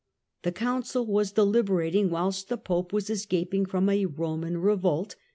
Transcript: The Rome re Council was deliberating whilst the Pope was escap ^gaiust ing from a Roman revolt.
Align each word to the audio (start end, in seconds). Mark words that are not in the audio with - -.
The 0.41 0.49
Rome 0.49 0.53
re 0.55 0.59
Council 0.65 1.05
was 1.05 1.31
deliberating 1.33 2.09
whilst 2.09 2.49
the 2.49 2.57
Pope 2.57 2.91
was 2.91 3.07
escap 3.07 3.49
^gaiust 3.49 3.53
ing 3.53 3.65
from 3.67 3.87
a 3.87 4.07
Roman 4.07 4.57
revolt. 4.57 5.15